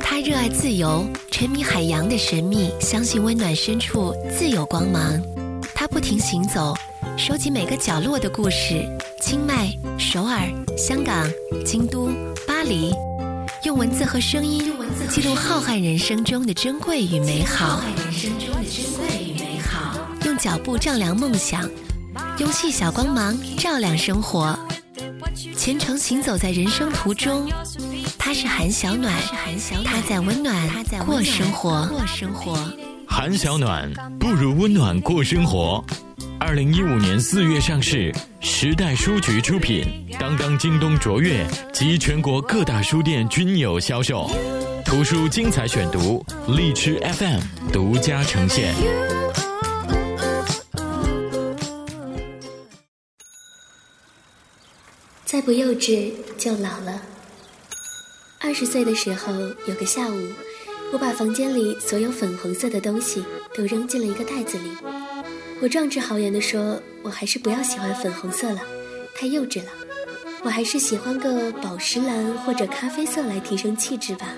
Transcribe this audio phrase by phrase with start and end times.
[0.00, 5.20] 他热爱自由，沉迷海洋的神秘，相信温暖深处自有光芒。
[5.74, 6.72] 他不停行走，
[7.18, 8.86] 收集每个角落的故事。
[9.20, 9.68] 清迈、
[9.98, 11.28] 首尔、香港、
[11.66, 12.08] 京都、
[12.46, 12.94] 巴黎，
[13.64, 14.72] 用文字和声音
[15.10, 17.82] 记录浩瀚人生中的珍贵与美好。
[20.24, 21.68] 用脚步丈量梦想，
[22.38, 24.56] 用细小光芒照亮生活。
[25.56, 27.48] 虔诚行走在人生途中，
[28.24, 29.20] 他是韩小暖，
[29.84, 30.54] 他在温暖
[31.04, 32.72] 过生活。
[33.04, 35.84] 韩小暖不如温暖过生活。
[36.38, 44.30] 二零一五年四月上市，时代书局出品，当当、京东、卓越及全国各大书店均有销售。
[44.84, 47.40] 图书精彩选读，荔枝 FM
[47.72, 48.72] 独家呈现。
[55.24, 57.02] 再不幼稚就老了。
[58.44, 59.32] 二十岁的时候，
[59.66, 60.32] 有个下午，
[60.92, 63.24] 我把房间里所有粉红色的东西
[63.54, 64.70] 都扔进了一个袋子里。
[65.60, 68.60] 我壮志豪言地说：“我还是不要喜欢粉红色了，
[69.14, 69.70] 太幼稚了。
[70.42, 74.34] 我还是喜欢个宝石蓝或者咖啡色来提升气质吧。”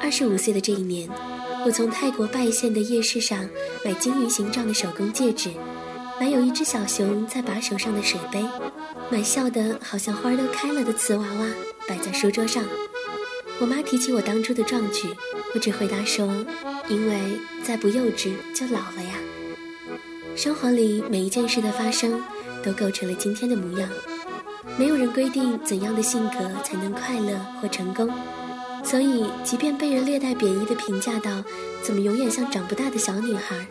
[0.00, 1.06] 二十五岁的这一年，
[1.66, 3.46] 我从泰国拜县的夜市上
[3.84, 5.50] 买金鱼形状的手工戒指，
[6.18, 8.42] 买有一只小熊在把手上的水杯。
[9.10, 11.46] 买笑得好像花都开了的瓷娃娃
[11.86, 12.64] 摆在书桌上。
[13.60, 15.08] 我妈提起我当初的壮举，
[15.54, 16.44] 我只回答说
[16.88, 17.16] ：“因为
[17.62, 19.14] 再不幼稚就老了呀。”
[20.36, 22.20] 生活里每一件事的发生，
[22.62, 23.88] 都构成了今天的模样。
[24.76, 28.10] 没有人规定怎样的性格才能快乐或成功，
[28.82, 31.44] 所以即便被人略带贬义的评价到
[31.80, 33.66] “怎么永远像长不大的小女孩”，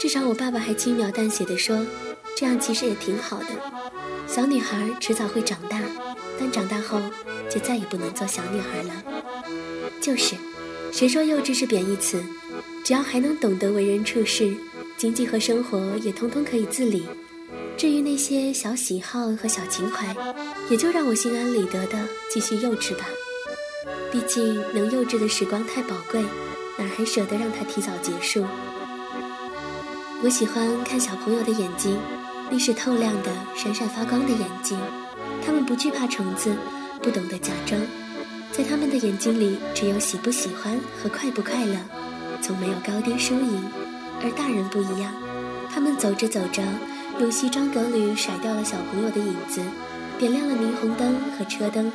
[0.00, 1.86] 至少我爸爸还轻描淡写地说
[2.34, 3.46] ：“这样其实也挺好的。”
[4.26, 5.80] 小女孩迟早会长大，
[6.38, 7.00] 但长大后
[7.50, 9.17] 就再也不能做小女孩了。
[10.00, 10.34] 就是，
[10.92, 12.22] 谁说幼稚是贬义词？
[12.84, 14.54] 只要还能懂得为人处事，
[14.96, 17.06] 经济和生活也通通可以自理。
[17.76, 20.14] 至于那些小喜好和小情怀，
[20.70, 21.98] 也就让我心安理得的
[22.30, 23.04] 继续幼稚吧。
[24.10, 26.22] 毕竟能幼稚的时光太宝贵，
[26.76, 28.44] 哪还舍得让它提早结束？
[30.22, 31.98] 我喜欢看小朋友的眼睛。
[32.50, 34.78] 那是透亮的、闪闪发光的眼睛，
[35.44, 36.56] 他们不惧怕虫子，
[37.02, 37.78] 不懂得假装，
[38.58, 41.76] 在他们的眼睛里只有喜不喜欢和快不快乐，
[42.42, 43.62] 从没有高低输赢。
[44.20, 45.14] 而大人不一样，
[45.72, 46.60] 他们走着走着，
[47.20, 49.60] 用西装革履甩掉了小朋友的影子，
[50.18, 51.92] 点亮了霓虹灯和车灯，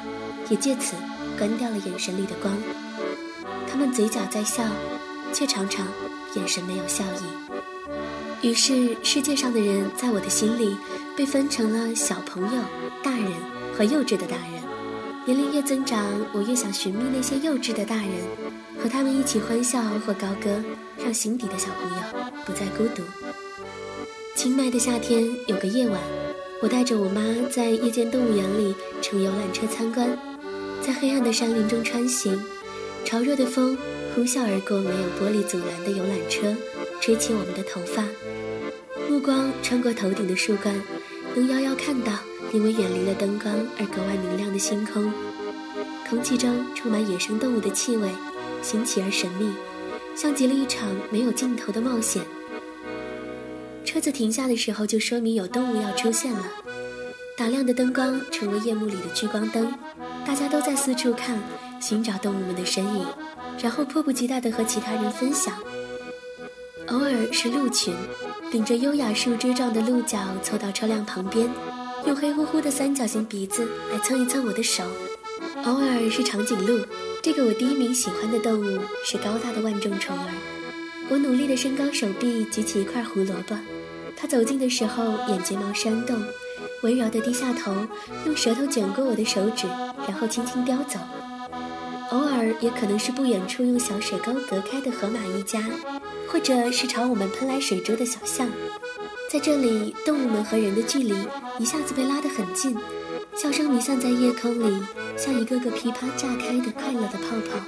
[0.48, 0.96] 也借此
[1.38, 2.58] 关掉了眼神里的光。
[3.70, 4.64] 他们嘴角在笑，
[5.34, 5.86] 却常常
[6.36, 8.48] 眼神没有笑意。
[8.48, 10.78] 于是，世界上的人在我的心里
[11.18, 12.62] 被分成了小朋友、
[13.04, 13.34] 大人
[13.78, 14.53] 和幼稚的大人。
[15.26, 18.10] 年龄越增长，我越想寻觅那些幼稚的大人，
[18.78, 20.62] 和他们一起欢笑或高歌，
[21.02, 22.04] 让心底的小朋友
[22.46, 23.02] 不再孤独。
[24.36, 25.98] 清迈的夏天有个夜晚，
[26.62, 30.10] 我带着我妈在夜间动物园里乘游览车参观，
[30.82, 32.38] 在黑暗的山林中穿行，
[33.06, 33.78] 潮热的风
[34.14, 36.54] 呼啸而过没有玻璃阻拦的游览车，
[37.00, 38.04] 吹起我们的头发。
[39.08, 40.76] 目光穿过头顶的树冠，
[41.34, 42.12] 能遥遥看到
[42.54, 45.12] 因为远离了灯光而格外明亮的星空。
[46.08, 48.08] 空气中充满野生动物的气味，
[48.62, 49.52] 新奇而神秘，
[50.16, 52.22] 像极了一场没有尽头的冒险。
[53.84, 56.46] 车子停下的时候，就说明有动物要出现了。
[57.36, 59.74] 打亮的灯光成为夜幕里的聚光灯，
[60.26, 61.42] 大家都在四处看，
[61.82, 63.06] 寻找动物们的身影，
[63.60, 65.58] 然后迫不及待地和其他人分享。
[66.90, 67.94] 偶尔是鹿群。
[68.52, 71.50] 顶着优雅树枝状的鹿角凑到车辆旁边，
[72.06, 74.84] 用黑乎乎的三角形鼻子来蹭一蹭我的手。
[75.66, 76.86] 偶尔是长颈鹿，
[77.22, 80.26] 这个我第一名喜欢的动物是高大的万众宠儿。
[81.10, 83.56] 我努力地伸高手臂举起一块胡萝卜，
[84.18, 86.22] 它走近的时候眼睫毛扇动，
[86.82, 87.74] 温柔地低下头，
[88.26, 89.68] 用舌头卷过我的手指，
[90.08, 91.00] 然后轻轻叼走。
[92.12, 95.64] 偶尔也可能是不远处用小水沟隔开的河马一家。
[96.28, 98.50] 或者是朝我们喷来水珠的小象，
[99.30, 101.14] 在这里，动物们和人的距离
[101.60, 102.76] 一下子被拉得很近，
[103.36, 104.84] 笑声弥散在夜空里，
[105.16, 107.60] 像一个个噼啪炸开的快乐的泡泡。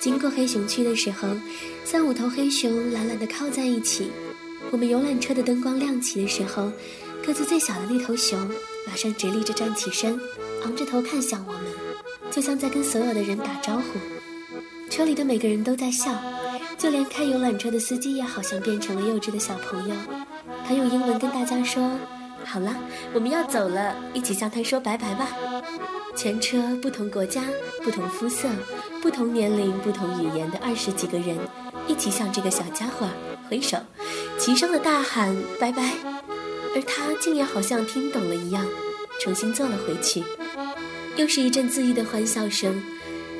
[0.00, 1.28] 经过黑熊区的时候，
[1.84, 4.10] 三五头黑熊懒懒地靠在一起。
[4.70, 6.72] 我们游览车的灯光亮起的时候，
[7.24, 8.38] 个子最小的那头熊
[8.86, 10.18] 马上直立着站起身，
[10.62, 11.62] 昂着头看向我们，
[12.30, 13.82] 就像在跟所有的人打招呼。
[14.88, 16.14] 车里的每个人都在笑。
[16.78, 19.94] 就连开游览车的司机也好像变成了幼稚的小朋友，
[20.68, 21.90] 他用英文跟大家说
[22.46, 22.74] ：“好了，
[23.12, 25.28] 我们要走了，一起向他说拜拜吧。”
[26.16, 27.42] 全车不同国家、
[27.84, 28.48] 不同肤色、
[29.02, 31.36] 不同年龄、不同语言的二十几个人，
[31.86, 33.06] 一起向这个小家伙
[33.50, 33.76] 挥手，
[34.38, 35.92] 齐声的大喊“拜拜”，
[36.74, 38.64] 而他竟也好像听懂了一样，
[39.20, 40.24] 重新坐了回去。
[41.16, 42.82] 又是一阵恣意的欢笑声，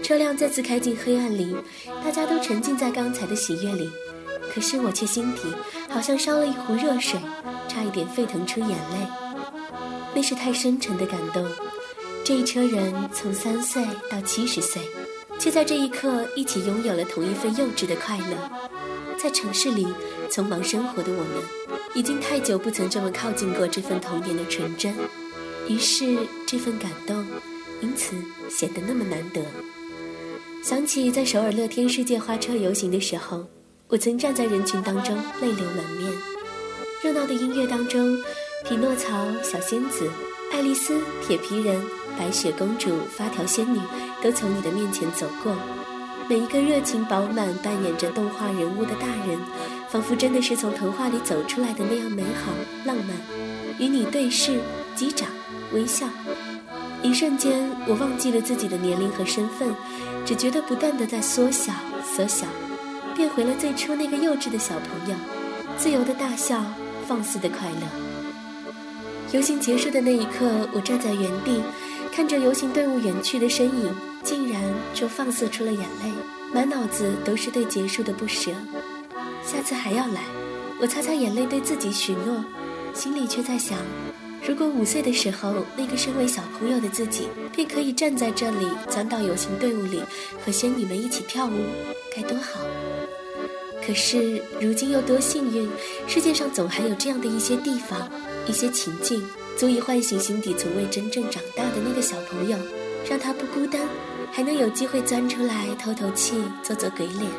[0.03, 1.57] 车辆再次开进黑暗里，
[2.05, 3.91] 大家都沉浸在刚才的喜悦里。
[4.55, 5.53] 可是我却心底
[5.89, 7.19] 好像烧了一壶热水，
[7.77, 9.07] 差一点沸腾出眼泪。
[10.15, 11.47] 那是太深沉的感动。
[12.25, 14.81] 这一车人从三岁到七十岁，
[15.39, 18.51] 却在这一刻一起拥有了同一份幼稚的快乐。
[19.19, 19.87] 在城市里
[20.31, 21.43] 匆忙生活的我们，
[21.95, 24.95] 已经太久不曾这么靠近过这份童年的纯真，
[25.69, 27.27] 于是这份感动。
[27.83, 28.17] 因此
[28.49, 29.43] 显得那么难得。
[30.65, 33.45] 想起在首尔乐天世界花车游行的时候，
[33.89, 36.11] 我曾站在人群当中泪流满面。
[37.03, 38.17] 热闹的音乐当中，
[38.65, 40.11] 匹诺曹、小仙子、
[40.51, 41.81] 爱丽丝、铁皮人、
[42.19, 43.79] 白雪公主、发条仙女
[44.23, 45.55] 都从你的面前走过。
[46.29, 49.39] 每一个热情饱满、扮演着动画人物的大人，
[49.91, 52.51] 仿佛真的是从童话里走出来的那样美好
[52.85, 53.15] 浪漫，
[53.79, 54.59] 与你对视、
[54.95, 55.29] 击掌、
[55.73, 56.09] 微笑。
[57.03, 59.69] 一瞬间，我忘记了自己的年龄和身份，
[60.25, 61.73] 只觉得不断的在缩小、
[62.03, 62.47] 缩小，
[63.15, 65.15] 变回了最初那个幼稚的小朋友，
[65.77, 66.65] 自由的大笑，
[67.07, 67.87] 放肆的快乐。
[69.33, 71.63] 游行结束的那一刻，我站在原地，
[72.13, 74.63] 看着游行队伍远去的身影，竟然
[74.95, 76.13] 就放肆出了眼泪，
[76.55, 78.53] 满脑子都是对结束的不舍。
[79.45, 80.23] 下次还要来，
[80.81, 82.45] 我擦擦眼泪，对自己许诺，
[82.95, 83.79] 心里却在想。
[84.47, 90.01] 如果五岁的时候，那个身为小朋友的自己便可以站在这里，钻到游行队伍里，
[90.45, 91.65] 和仙女们一起跳舞，
[92.15, 92.61] 该多好！
[93.87, 95.69] 可是如今又多幸运，
[96.09, 98.11] 世界上总还有这样的一些地方，
[98.45, 99.23] 一些情境，
[99.57, 102.59] 足以唤醒心底从未真正长大的那个小朋友，
[103.09, 103.81] 让他不孤单，
[104.33, 107.31] 还能有机会钻出来透透气，做做鬼脸。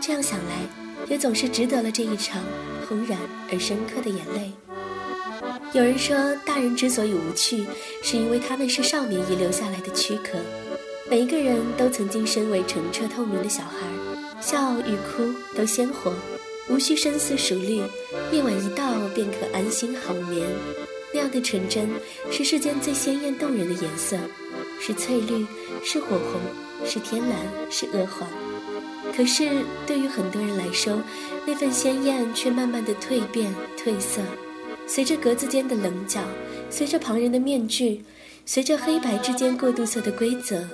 [0.00, 2.42] 这样想来，也总是值得了这一场
[2.88, 3.16] 轰然
[3.52, 4.50] 而深刻的眼泪。
[5.72, 7.64] 有人说，大人之所以无趣，
[8.02, 10.38] 是因为他们是少年遗留下来的躯壳。
[11.08, 13.86] 每一个人都曾经身为澄澈透明的小孩，
[14.40, 16.14] 笑与哭都鲜活，
[16.68, 17.82] 无需深思熟虑，
[18.30, 20.46] 夜晚一到便可安心好眠。
[21.12, 21.88] 那样的纯真，
[22.30, 24.16] 是世间最鲜艳动人的颜色，
[24.80, 25.46] 是翠绿，
[25.82, 26.40] 是火红，
[26.86, 27.38] 是天蓝，
[27.70, 28.28] 是鹅黄。
[29.16, 29.48] 可是
[29.86, 31.02] 对于很多人来说，
[31.46, 34.20] 那份鲜艳却慢慢的蜕变、褪色。
[34.86, 36.20] 随着格子间的棱角，
[36.70, 38.04] 随着旁人的面具，
[38.46, 40.66] 随着黑白之间过渡色的规则，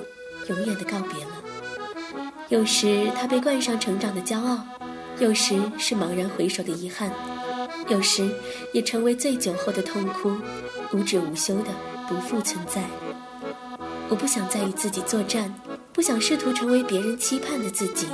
[0.49, 1.54] 永远的告别了。
[2.55, 4.65] 有时他被冠上成长的骄傲，
[5.19, 7.13] 有时是茫然回首的遗憾，
[7.89, 8.31] 有时
[8.73, 10.37] 也成为醉酒后的痛哭，
[10.93, 11.73] 无止无休的
[12.09, 12.85] 不复存在。
[14.09, 15.53] 我不想再与自己作战，
[15.93, 18.07] 不想试图成为别人期盼的自己，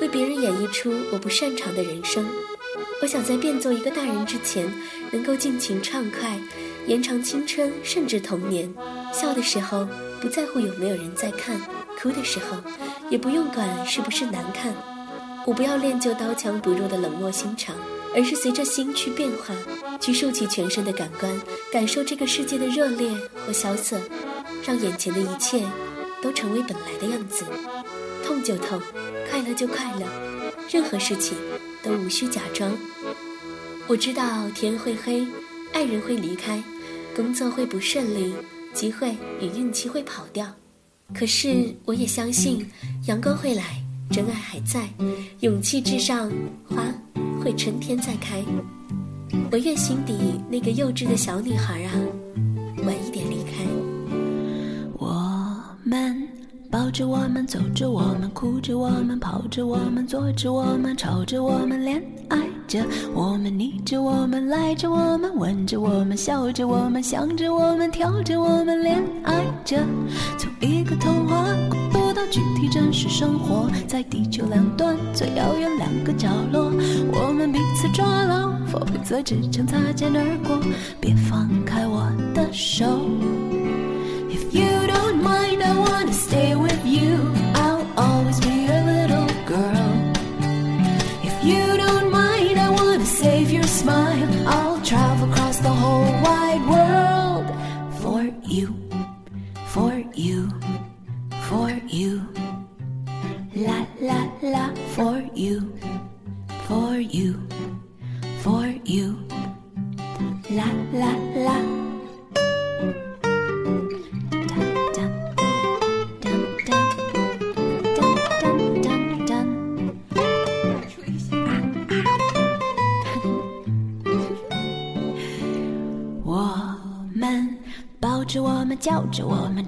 [0.00, 2.24] 为别人演绎出我不擅长的人生。
[3.02, 4.72] 我想在变做一个大人之前，
[5.10, 6.38] 能够尽情畅快，
[6.86, 8.72] 延长青春，甚至童年。
[9.12, 9.88] 笑的时候
[10.20, 11.60] 不在乎有没有人在看，
[12.00, 12.56] 哭的时候
[13.10, 14.74] 也不用管是不是难看。
[15.46, 17.74] 我不要练就刀枪不入的冷漠心肠，
[18.14, 19.54] 而是随着心去变化，
[20.00, 21.40] 去竖起全身的感官，
[21.72, 23.10] 感受这个世界的热烈
[23.46, 24.00] 或萧瑟，
[24.64, 25.64] 让眼前的一切
[26.22, 27.44] 都成为本来的样子。
[28.24, 28.80] 痛就痛，
[29.30, 30.06] 快乐就快乐，
[30.70, 31.36] 任何事情。
[31.80, 32.76] 都无需假装。
[33.86, 35.24] 我知道天会黑，
[35.72, 36.60] 爱人会离开，
[37.14, 38.34] 工作会不顺利，
[38.74, 40.52] 机会与运气会跑掉。
[41.14, 42.64] 可是我也相信，
[43.06, 44.88] 阳光会来，真爱还在，
[45.40, 46.30] 勇气至上，
[46.68, 46.84] 花
[47.42, 48.44] 会春天再开。
[49.50, 50.14] 我愿心底
[50.50, 51.92] 那个幼稚的小女孩啊，
[52.84, 53.47] 晚一点离开。
[56.90, 69.78] 着我们，走着我们，哭着我们，跑着我们，坐着我们，吵着我们，恋爱着我们，腻着我们，赖着我们，吻着我们，笑着我们，想着我们，跳着我们，恋爱着。
[70.38, 76.70] 从一个童话过渡到具体真实生活，在地球两端最遥远两个角落，
[77.12, 80.58] 我们彼此抓牢，否则只成擦肩而过。
[81.00, 82.84] 别放开我的手。
[106.68, 107.34] For you,
[108.42, 109.26] for you.
[110.50, 111.12] La la
[111.44, 111.77] la.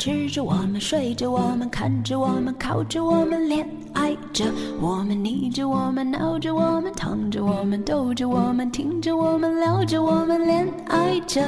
[0.00, 4.46] 吃着我们，睡着我们，看着我们，靠着我们，恋爱着
[4.80, 11.42] 我们，腻着我们，闹着我们，躺着我们，逗着我们，听着我们，聊着我们，恋爱着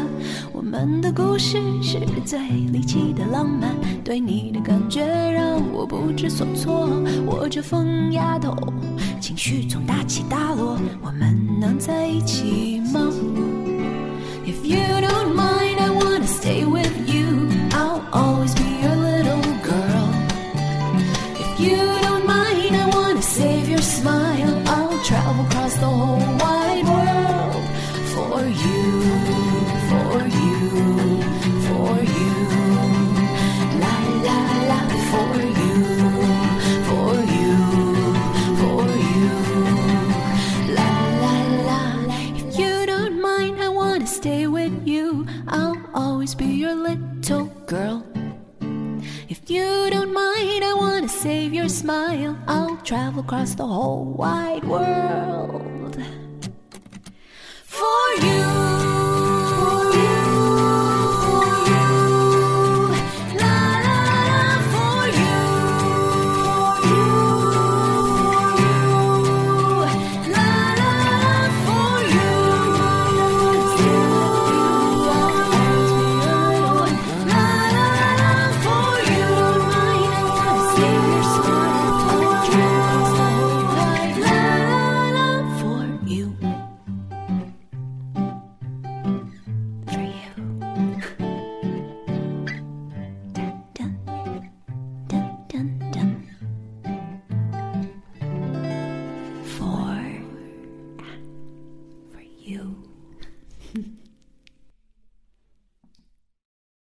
[0.52, 2.38] 我们的故事是最
[2.70, 6.90] 离奇的浪漫，对你的感觉让我不知所措。
[7.24, 8.54] 我这疯丫头，
[9.18, 13.00] 情绪总大起大落，我们能在一起吗
[14.44, 15.00] ？If you
[52.92, 55.81] travel across the whole wide world